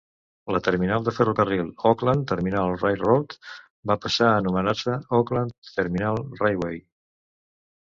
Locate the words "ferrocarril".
1.17-1.67